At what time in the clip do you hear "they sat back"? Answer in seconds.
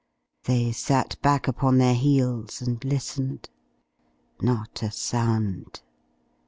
0.45-1.47